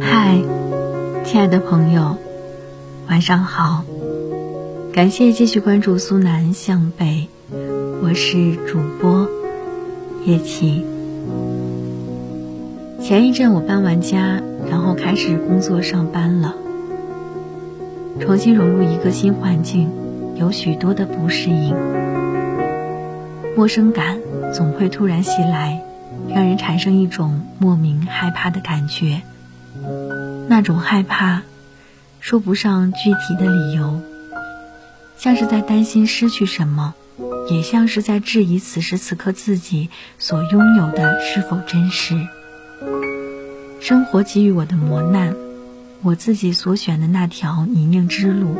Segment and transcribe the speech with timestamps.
[0.00, 0.42] 嗨，
[1.24, 2.16] 亲爱的朋友，
[3.08, 3.84] 晚上好！
[4.92, 7.28] 感谢继续关注苏南向北，
[8.02, 9.28] 我是主播
[10.24, 10.84] 叶琪。
[13.00, 16.56] 前一阵我搬完家，然后开始工作上班了，
[18.18, 19.88] 重新融入一个新环境，
[20.34, 21.76] 有许多的不适应，
[23.56, 24.18] 陌生感
[24.56, 25.82] 总会突然袭来。
[26.28, 29.22] 让人产生一种莫名害怕的感觉，
[30.48, 31.42] 那种害怕
[32.20, 34.00] 说不上具体的理由，
[35.18, 36.94] 像是在担心失去什么，
[37.50, 42.14] 也像是在质疑此时此刻自己所拥有的是否真实。
[43.80, 45.34] 生活给予我的磨难，
[46.02, 48.56] 我自己所选的那条泥泞之路，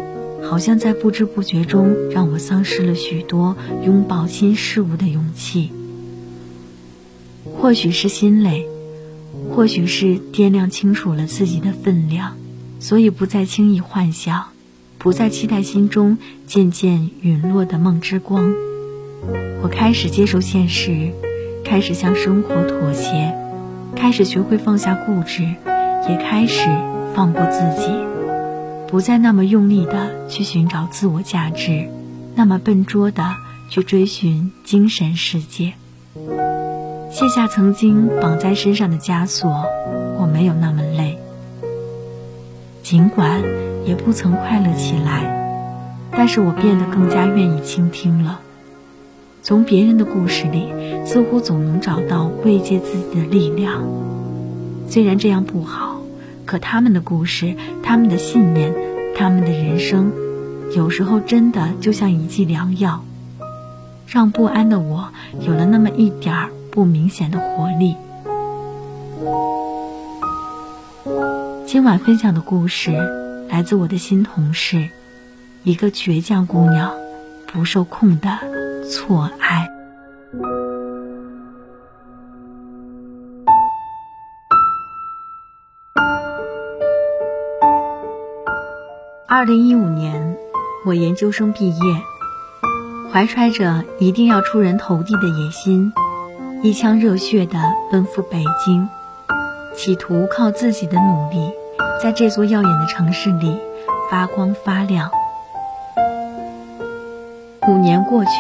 [0.51, 5.73] 好像在不知不觉中让我丧失了许多拥抱新事物的勇气。
[7.59, 8.67] 或许是心累，
[9.51, 12.37] 或许是掂量清楚了自己的分量，
[12.79, 14.45] 所以不再轻易幻想，
[14.99, 18.55] 不再期待心中渐渐陨落的梦之光。
[19.63, 21.11] 我开始接受现实，
[21.65, 23.35] 开始向生活妥协，
[23.97, 25.43] 开始学会放下固执，
[26.09, 26.69] 也开始
[27.15, 27.91] 放过自己，
[28.87, 31.89] 不再那么用力的去寻找自我价值，
[32.37, 33.35] 那么笨拙的
[33.71, 35.73] 去追寻精神世界。
[37.19, 39.65] 卸下曾经绑在身上的枷锁，
[40.19, 41.19] 我没有那么累。
[42.83, 43.43] 尽管
[43.87, 48.41] 也不曾快乐起来，但是我变得更加愿意倾听了。
[49.43, 50.71] 从别人的故事里，
[51.07, 53.83] 似乎总能找到慰藉自己的力量。
[54.87, 56.03] 虽然这样不好，
[56.45, 58.75] 可他们的故事、他们的信念、
[59.17, 60.13] 他们的人生，
[60.75, 63.03] 有时候真的就像一剂良药，
[64.07, 65.09] 让不安的我
[65.41, 66.51] 有了那么一点儿。
[66.77, 67.97] 不明显的活力。
[71.65, 72.93] 今晚分享的故事
[73.49, 74.91] 来自我的新同事，
[75.63, 76.93] 一个倔强姑娘
[77.47, 78.29] 不受控的
[78.91, 79.67] 错爱。
[89.27, 90.37] 二零一五年，
[90.85, 92.03] 我研究生毕业，
[93.11, 95.91] 怀揣着一定要出人头地的野心。
[96.63, 97.59] 一腔热血地
[97.91, 98.89] 奔赴北京，
[99.77, 101.53] 企图靠自己的努力，
[102.03, 103.59] 在这座耀眼的城市里
[104.11, 105.11] 发光发亮。
[107.69, 108.31] 五年过去，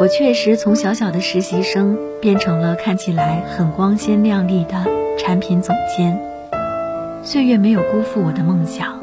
[0.00, 4.86] 我确实从小小的实习生变成了看起来很光鲜亮丽的
[5.18, 6.18] 产品总监。
[7.22, 8.98] 岁月没有辜负我的梦想，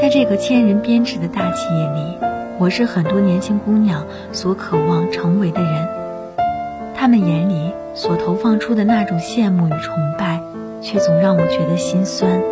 [0.00, 2.18] 在这个千人编制的大企业里，
[2.58, 5.97] 我是很多年轻姑娘所渴望成为的人。
[7.08, 10.42] 他们眼里所投放出的那种羡慕与崇拜，
[10.82, 12.42] 却总让我觉得心酸。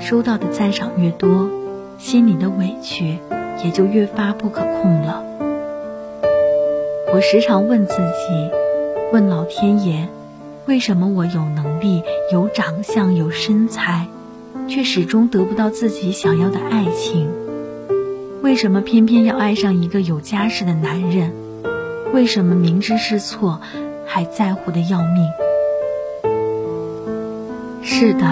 [0.00, 1.50] 收到的赞赏越多，
[1.98, 3.18] 心里的委屈
[3.62, 5.22] 也就越发不可控了。
[7.12, 8.50] 我时常问自己，
[9.12, 10.08] 问老天爷，
[10.64, 14.06] 为什么我有能力、有长相、有身材，
[14.68, 17.28] 却始终得不到自己想要的爱情？
[18.40, 21.30] 为什么偏偏要爱上一个有家室的男人？
[22.12, 23.60] 为什么明知是错，
[24.04, 25.30] 还在乎的要命？
[27.82, 28.26] 是的，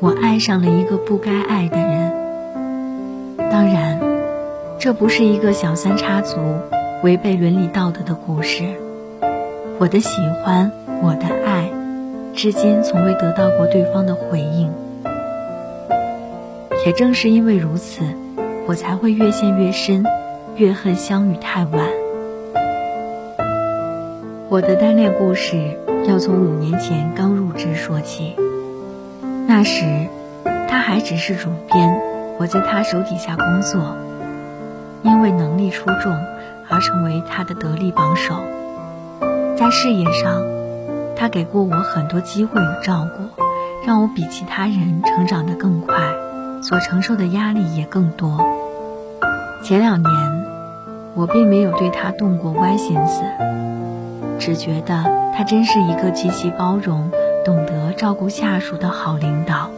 [0.00, 2.12] 我爱上了一个不该爱的人。
[3.50, 4.00] 当然，
[4.78, 6.36] 这不是一个小三插足、
[7.02, 8.64] 违背伦理道德的故事。
[9.78, 11.70] 我的喜欢，我的爱，
[12.34, 14.70] 至今从未得到过对方的回应。
[16.84, 18.02] 也正是因为如此，
[18.66, 20.04] 我才会越陷越深，
[20.56, 21.97] 越恨相遇太晚。
[24.50, 28.34] 我的单恋故事要从五年前刚入职说起。
[29.46, 29.84] 那时，
[30.42, 32.00] 他还只是主编，
[32.38, 33.94] 我在他手底下工作，
[35.02, 36.16] 因为能力出众
[36.66, 38.36] 而成为他的得力帮手。
[39.54, 40.42] 在事业上，
[41.14, 43.42] 他给过我很多机会与照顾，
[43.86, 45.94] 让我比其他人成长得更快，
[46.62, 48.42] 所承受的压力也更多。
[49.62, 50.10] 前两年，
[51.14, 53.22] 我并没有对他动过歪心思。
[54.38, 55.04] 只觉得
[55.36, 57.10] 他真是一个极其包容、
[57.44, 59.70] 懂得照顾下属的好领导。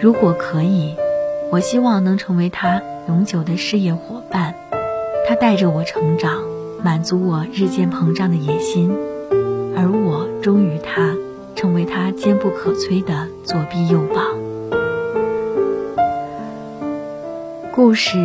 [0.00, 0.94] 如果可以，
[1.50, 4.54] 我希望能成为他永久的事业伙伴。
[5.26, 6.42] 他带着我成长，
[6.82, 8.94] 满足我日渐膨胀的野心，
[9.74, 11.14] 而我忠于他，
[11.56, 14.22] 成为他坚不可摧的左臂右膀。
[17.72, 18.18] 故事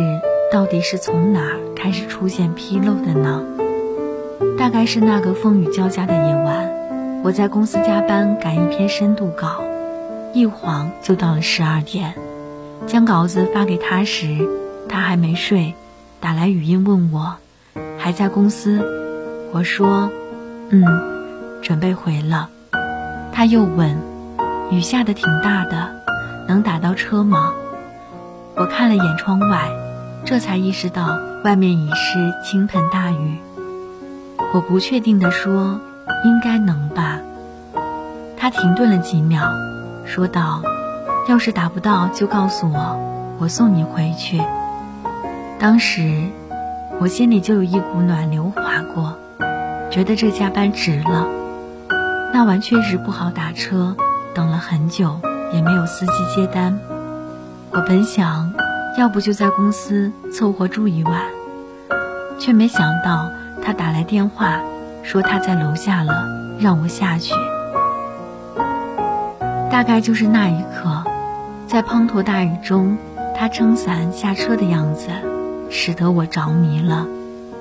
[0.52, 3.42] 到底是从哪儿开始出现纰漏的呢？
[4.60, 6.70] 大概是那个风雨交加的夜晚，
[7.24, 9.64] 我在公司加班赶一篇深度稿，
[10.34, 12.12] 一晃就到了十二点。
[12.86, 14.46] 将稿子发给他时，
[14.86, 15.72] 他还没睡，
[16.20, 17.36] 打来语音问我
[17.98, 18.84] 还在公司。
[19.50, 20.10] 我说
[20.68, 20.84] ：“嗯，
[21.62, 22.50] 准备回了。”
[23.32, 23.96] 他又问
[24.70, 25.88] ：“雨下的挺大的，
[26.46, 27.54] 能打到车吗？”
[28.56, 29.70] 我看了眼窗外，
[30.26, 33.38] 这才意识到外面已是倾盆大雨。
[34.52, 35.80] 我不确定地说
[36.24, 37.20] ：“应该能吧。”
[38.36, 39.42] 他停顿了几秒，
[40.04, 40.62] 说道
[41.28, 44.42] ：“要是打不到，就告诉我，我送你回去。”
[45.60, 46.26] 当时
[47.00, 49.14] 我心里就有一股暖流划过，
[49.90, 51.28] 觉得这加班值了。
[52.32, 53.94] 那晚确实不好打车，
[54.34, 55.20] 等了很久
[55.52, 56.78] 也没有司机接单。
[57.70, 58.52] 我本想，
[58.98, 61.22] 要不就在公司凑合住一晚，
[62.38, 63.30] 却没想到。
[63.62, 64.60] 他打来电话，
[65.02, 66.24] 说他在楼下了，
[66.58, 67.34] 让我下去。
[69.70, 71.04] 大概就是那一刻，
[71.66, 72.98] 在滂沱大雨中，
[73.36, 75.08] 他撑伞下车的样子，
[75.70, 77.06] 使得我着迷了，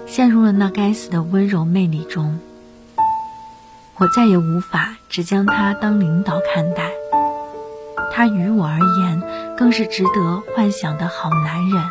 [0.07, 2.39] 陷入了那该死的温柔魅力中。
[3.97, 6.89] 我再也无法只将他当领导看待，
[8.13, 9.21] 他于我而言，
[9.57, 11.83] 更是值得幻想的好男人。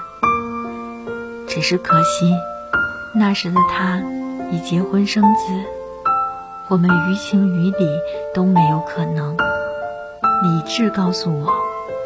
[1.47, 2.35] 只是可惜。
[3.19, 4.01] 那时的他
[4.53, 5.53] 已结婚生子，
[6.71, 7.87] 我们于情于理
[8.33, 9.37] 都没有可能。
[9.37, 11.53] 理智告诉我，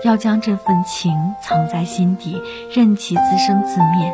[0.04, 1.12] 要将这份情
[1.42, 2.40] 藏在心底，
[2.74, 4.10] 任其自生自灭。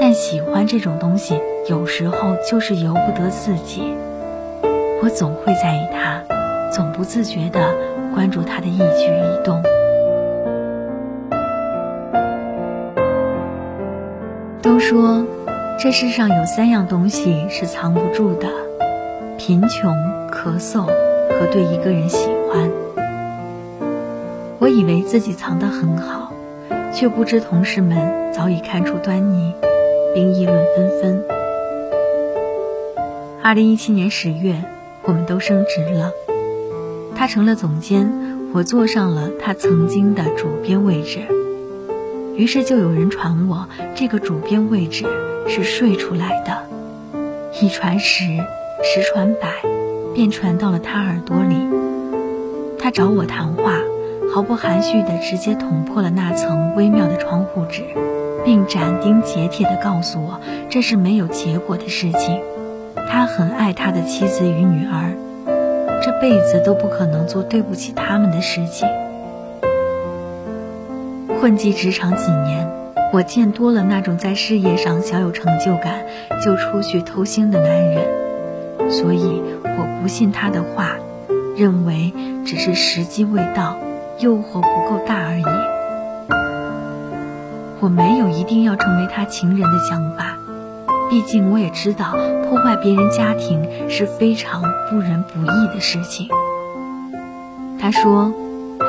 [0.00, 2.16] 但喜欢这种东西，有时候
[2.50, 3.94] 就是由不得自己。
[5.02, 6.22] 我总会在意他，
[6.72, 7.60] 总不自觉地
[8.14, 9.62] 关注他的一举一动。
[14.62, 15.22] 都说。
[15.82, 18.46] 这世上有三样东西是藏不住的：
[19.36, 19.92] 贫穷、
[20.30, 22.70] 咳嗽和对一个人喜欢。
[24.60, 26.32] 我以为自己藏得很好，
[26.94, 29.52] 却不知同事们早已看出端倪，
[30.14, 31.24] 并议论纷纷。
[33.42, 34.62] 二零一七年十月，
[35.02, 36.12] 我们都升职了，
[37.16, 38.08] 他成了总监，
[38.54, 41.22] 我坐上了他曾经的主编位置。
[42.36, 45.04] 于是就有人传我这个主编位置。
[45.48, 46.56] 是睡出来的，
[47.60, 49.48] 一传十，十传百，
[50.14, 51.56] 便传到了他耳朵里。
[52.78, 53.80] 他找我谈话，
[54.32, 57.82] 毫不含蓄地直接捅破了那层微妙的窗户纸，
[58.44, 60.40] 并斩钉截铁地告诉我，
[60.70, 62.40] 这是没有结果的事情。
[63.10, 65.12] 他很爱他的妻子与女儿，
[66.02, 68.88] 这辈子都不可能做对不起他们的事情。
[71.42, 72.70] 混迹职场几年。
[73.12, 76.06] 我见多了那种在事业上小有成就感
[76.40, 80.92] 就出去偷腥的男人，所以我不信他的话，
[81.56, 82.14] 认为
[82.46, 83.76] 只是时机未到，
[84.20, 85.42] 诱惑不够大而已。
[87.80, 90.36] 我没有一定要成为他情人的想法，
[91.10, 92.12] 毕竟我也知道
[92.48, 96.28] 破坏别人家庭是非常不仁不义的事情。
[97.80, 98.32] 他说：“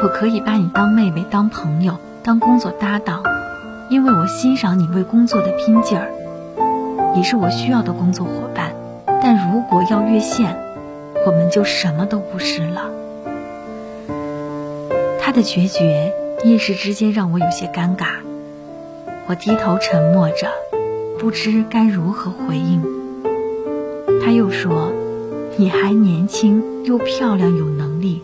[0.04, 3.24] 我可以把你当妹妹、当朋友、当工作搭档。”
[3.90, 6.10] 因为我欣赏你为工作的拼劲儿，
[7.14, 8.74] 你是我需要的工作伙伴。
[9.22, 10.58] 但如果要越线，
[11.28, 12.90] 我们就什么都不是了。
[15.22, 16.12] 他的决绝
[16.44, 18.06] 一时之间让我有些尴尬，
[19.28, 20.48] 我低头沉默着，
[21.20, 22.82] 不知该如何回应。
[24.26, 24.92] 他又说
[25.58, 28.24] ：“你还年轻，又漂亮，有能力，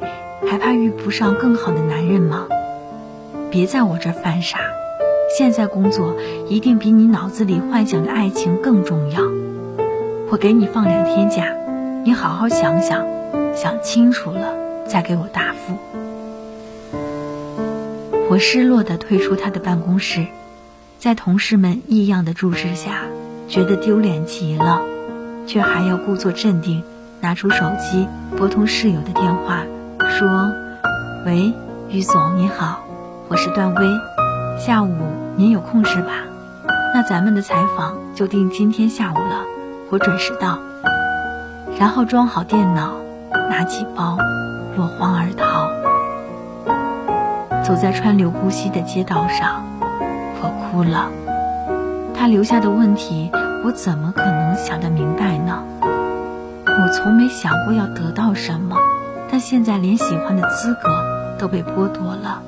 [0.49, 2.47] 还怕遇不上更好的男人吗？
[3.51, 4.59] 别在我这儿犯傻。”
[5.37, 6.15] 现在工作
[6.47, 9.21] 一定比你脑子里幻想的爱情更重要。
[10.31, 11.55] 我给你放两天假，
[12.03, 13.05] 你好好想想，
[13.55, 14.53] 想清楚了
[14.87, 15.77] 再给我答复。
[18.29, 20.25] 我失落地退出他的办公室，
[20.97, 23.03] 在同事们异样的注视下，
[23.47, 24.81] 觉得丢脸极了，
[25.45, 26.83] 却还要故作镇定，
[27.21, 29.63] 拿出手机拨通室友的电话，
[30.09, 30.51] 说
[31.25, 31.53] ：“喂，
[31.89, 32.83] 于总你好，
[33.29, 33.87] 我是段威。”
[34.57, 34.91] 下午
[35.35, 36.11] 您有空是吧？
[36.93, 39.45] 那咱们的采访就定今天下午了，
[39.91, 40.57] 我准时到。
[41.79, 42.93] 然后装好电脑，
[43.49, 44.17] 拿起包，
[44.75, 45.69] 落荒而逃。
[47.63, 49.63] 走在川流不息的街道上，
[50.41, 51.09] 我哭了。
[52.15, 53.31] 他留下的问题，
[53.63, 55.63] 我怎么可能想得明白呢？
[55.83, 58.75] 我从没想过要得到什么，
[59.31, 60.89] 但现在连喜欢的资格
[61.37, 62.41] 都被剥夺了，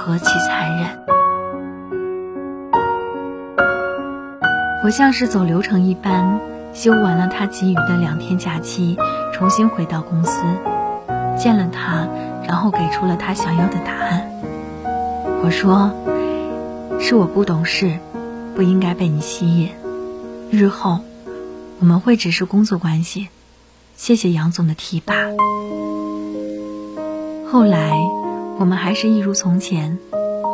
[0.00, 0.98] 何其残忍！
[4.82, 6.40] 我像是走流程一般，
[6.72, 8.96] 休完了他给予的两天假期，
[9.34, 10.42] 重新回到公司，
[11.36, 12.08] 见了他，
[12.48, 14.26] 然后给出了他想要的答案。
[15.44, 15.92] 我说
[16.98, 17.98] ：“是我不懂事，
[18.56, 19.68] 不应该被你吸引。
[20.50, 21.00] 日后
[21.78, 23.28] 我们会只是工作关系。”
[23.96, 25.14] 谢谢杨总的提拔。
[27.52, 27.92] 后来
[28.60, 29.98] 我们还是一如从前，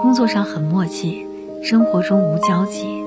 [0.01, 1.27] 工作上很默契，
[1.65, 3.05] 生活中无交集。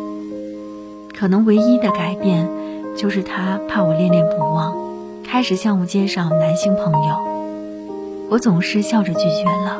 [1.17, 2.49] 可能唯一的改变，
[2.97, 4.75] 就是他怕我恋恋不忘，
[5.23, 8.27] 开始向我介绍男性朋友。
[8.29, 9.79] 我总是笑着拒绝了。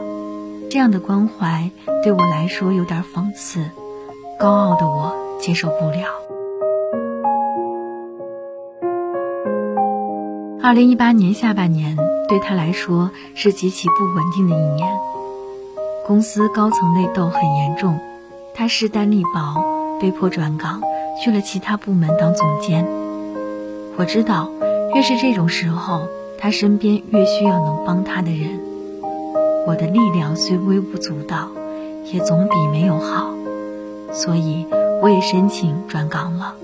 [0.70, 1.70] 这样的关怀
[2.02, 3.60] 对我来说有点讽刺，
[4.40, 6.08] 高傲的我接受不了。
[10.64, 11.98] 二零一八年下半年
[12.28, 14.88] 对他来说是极其不稳定的一年，
[16.10, 18.00] 公司高层内斗很严重，
[18.56, 19.64] 他势单力薄，
[20.02, 20.82] 被迫转岗。
[21.24, 22.84] 去了其他部门当总监，
[23.96, 24.50] 我知道，
[24.96, 26.08] 越是这种时候，
[26.40, 28.60] 他身边越需要能帮他的人。
[29.68, 31.50] 我的力量虽微不足道，
[32.12, 33.32] 也总比没有好，
[34.12, 34.66] 所以
[35.04, 36.56] 我也申请转岗了，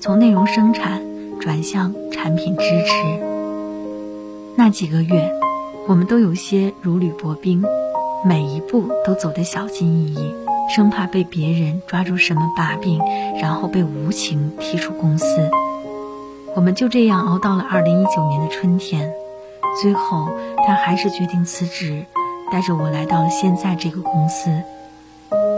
[0.00, 1.00] 从内容生产
[1.40, 3.20] 转向产品支持。
[4.56, 5.32] 那几个月，
[5.86, 7.62] 我们都有些如履薄冰，
[8.24, 10.34] 每一步都走得小心翼翼。
[10.72, 13.00] 生怕被别人抓住什么把柄，
[13.40, 15.50] 然后被无情踢出公司。
[16.54, 19.12] 我们就这样熬到了二零一九年的春天，
[19.82, 20.28] 最后
[20.64, 22.04] 他还是决定辞职，
[22.52, 24.62] 带着我来到了现在这个公司。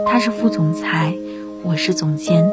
[0.07, 1.13] 他是副总裁，
[1.63, 2.49] 我是总监，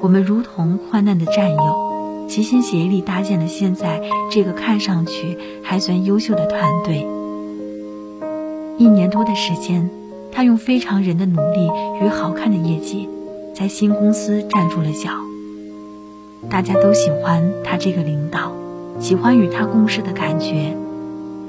[0.00, 4.00] 我们如同患难的战友，齐心协力搭建了现在
[4.30, 7.06] 这个看上去还算优秀的团队。
[8.80, 9.90] 一年多的时间。
[10.32, 11.70] 他用非常人的努力
[12.02, 13.06] 与好看的业绩，
[13.52, 15.10] 在新公司站住了脚。
[16.48, 18.52] 大家都喜欢他这个领导，
[18.98, 20.74] 喜欢与他共事的感觉，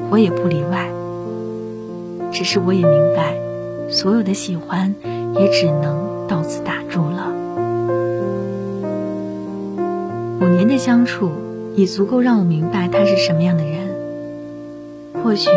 [0.09, 0.89] 我也不例外。
[2.33, 3.37] 只是我也明白，
[3.87, 4.93] 所有的喜欢
[5.35, 7.31] 也只能到此打住了。
[10.41, 11.29] 五年的相处，
[11.77, 13.87] 已足够让我明白他是什么样的人。
[15.23, 15.49] 或许，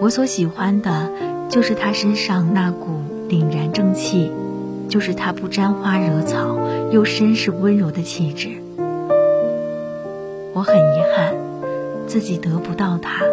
[0.00, 1.10] 我所喜欢的。
[1.50, 2.86] 就是他身上那股
[3.28, 4.32] 凛然正气，
[4.88, 6.58] 就是他不沾花惹草
[6.90, 8.48] 又绅士温柔的气质。
[10.52, 11.34] 我很遗憾
[12.08, 13.24] 自己得不到他，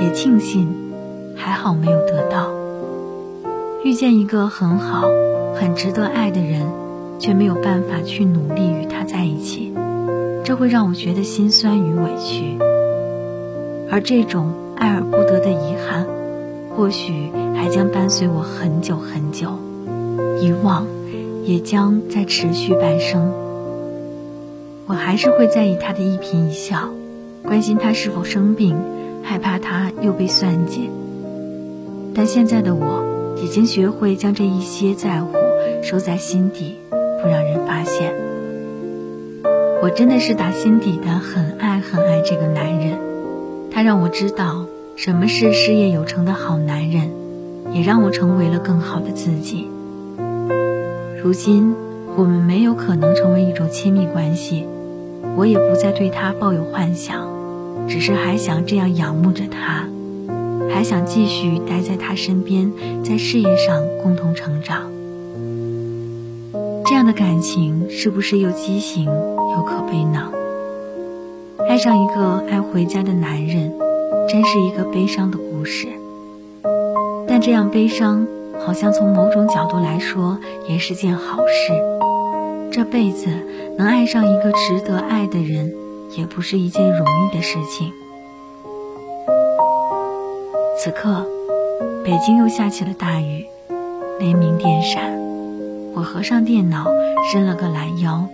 [0.00, 0.72] 也庆幸
[1.36, 2.48] 还好没有得到。
[3.84, 5.08] 遇见一个很好、
[5.56, 6.62] 很值得爱的人，
[7.18, 9.74] 却没有办法去努力与他在一起，
[10.42, 12.56] 这会让我觉得心酸与委屈。
[13.90, 16.06] 而这种爱而不得的遗憾。
[16.76, 19.58] 或许还将伴随我很久很久，
[20.40, 20.86] 遗忘
[21.44, 23.32] 也将在持续半生。
[24.86, 26.90] 我还是会在意他的一颦一笑，
[27.42, 28.76] 关心他是否生病，
[29.22, 30.90] 害怕他又被算计。
[32.14, 33.04] 但现在的我
[33.42, 35.32] 已经学会将这一些在乎
[35.82, 38.12] 收在心底，不让人发现。
[39.82, 42.98] 我真的是打心底的很爱很爱这个男人，
[43.76, 44.64] 他让我知道。
[44.96, 47.10] 什么是事业有成的好男人，
[47.74, 49.68] 也让我成为了更好的自己。
[51.22, 51.74] 如今
[52.16, 54.64] 我们没有可能成为一种亲密关系，
[55.36, 57.28] 我也不再对他抱有幻想，
[57.86, 59.86] 只是还想这样仰慕着他，
[60.72, 62.72] 还想继续待在他身边，
[63.04, 64.90] 在事业上共同成长。
[66.86, 70.32] 这样的感情是不是又畸形又可悲呢？
[71.68, 73.72] 爱上一个爱回家的男人。
[74.28, 75.86] 真是一个悲伤的故事，
[77.28, 78.26] 但这样悲伤，
[78.58, 80.36] 好像从某种角度来说
[80.68, 81.72] 也是件好事。
[82.72, 83.28] 这辈子
[83.78, 85.72] 能爱上一个值得爱的人，
[86.18, 87.92] 也不是一件容易的事情。
[90.76, 91.24] 此刻，
[92.04, 93.46] 北京又下起了大雨，
[94.18, 95.04] 雷鸣电闪。
[95.94, 96.84] 我合上电脑，
[97.32, 98.26] 伸了个懒腰，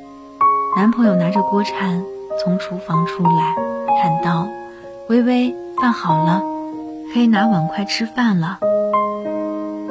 [0.74, 2.02] 男朋友拿着锅铲
[2.38, 3.54] 从厨房出来，
[4.02, 4.46] 喊道
[5.08, 6.40] ：“微微。”饭好了，
[7.12, 8.58] 可以拿碗筷吃饭了。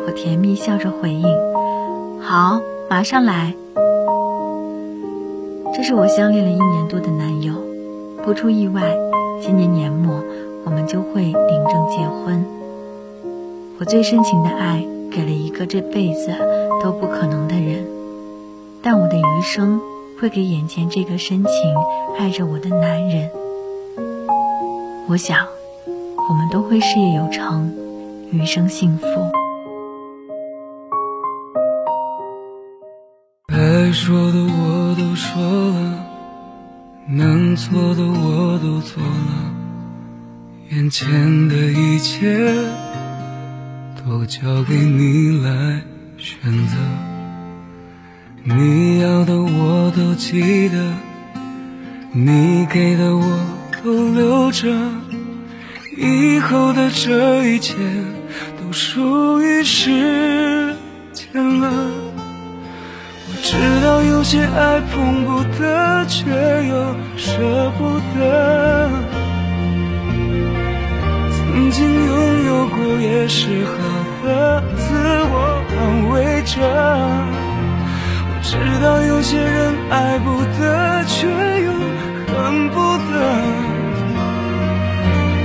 [0.06, 1.28] 我甜蜜笑着回应
[2.22, 3.54] ：“好，马上来。”
[5.76, 7.54] 这是我相恋了一年多的男友，
[8.24, 8.96] 不出意外，
[9.42, 10.24] 今年年末
[10.64, 12.46] 我们就会领证结婚。
[13.80, 16.32] 我最深情的爱给了一个这辈子
[16.82, 17.86] 都不可能的人，
[18.82, 19.82] 但我的余生
[20.22, 21.52] 会给眼前这个深情
[22.20, 23.32] 爱着我的男人。
[25.10, 25.48] 我想。
[26.30, 27.74] 我们都会事业有成，
[28.32, 29.06] 余生幸福。
[33.48, 36.06] 该说的我都说了，
[37.10, 39.52] 能做的我都做了，
[40.70, 42.56] 眼前的一切
[43.98, 45.82] 都交给你来
[46.18, 47.11] 选择。
[48.44, 50.94] 你要的我都记得，
[52.12, 53.24] 你给的我
[53.84, 54.68] 都留着，
[55.96, 57.76] 以后的这一切
[58.60, 60.76] 都属于时
[61.14, 61.70] 间了。
[63.28, 63.54] 我知
[63.86, 66.32] 道有些爱碰不得，却
[66.68, 68.90] 又舍不得。
[71.30, 73.72] 曾经拥有过也是好
[74.26, 74.96] 的，自
[75.30, 77.41] 我安慰着。
[78.52, 81.26] 直到有些人爱不得，却
[81.64, 81.72] 又
[82.28, 82.76] 恨不
[83.08, 83.14] 得。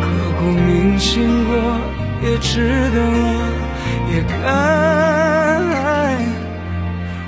[0.02, 0.04] 刻
[0.40, 1.54] 骨铭心过
[2.20, 3.16] 也值得了，
[4.12, 4.34] 也该。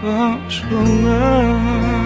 [0.02, 0.58] 放手
[1.06, 1.97] 了。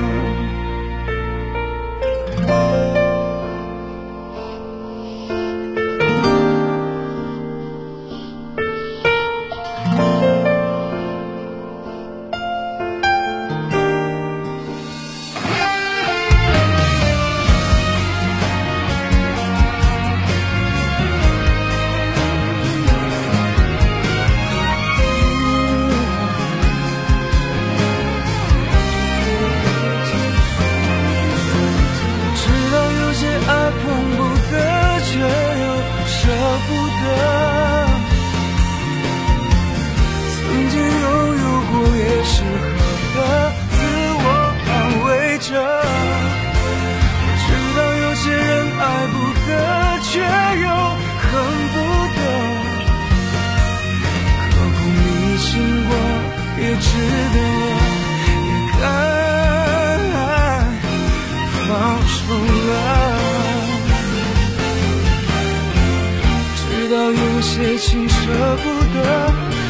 [67.92, 68.16] 些情舍
[68.56, 68.96] 不得，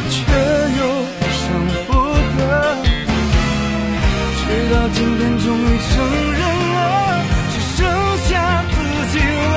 [0.08, 0.22] 却
[0.78, 0.80] 又
[1.32, 1.42] 伤
[1.88, 1.90] 不
[2.38, 2.40] 得。
[4.38, 4.40] 直
[4.72, 5.92] 到今天，终于承
[6.30, 6.40] 认
[6.72, 6.78] 了，
[7.50, 7.82] 只剩
[8.28, 8.30] 下
[8.70, 8.74] 自
[9.12, 9.52] 己了。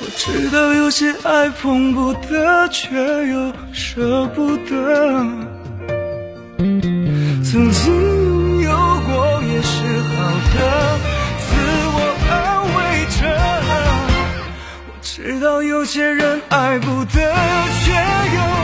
[0.00, 2.96] 我知道有些爱碰不得，却
[3.28, 5.26] 又舍不得。
[7.44, 8.70] 曾经拥有
[9.06, 10.14] 过，也是好
[10.54, 11.09] 的。
[15.22, 17.12] 直到有些人爱不得，
[17.84, 18.59] 却又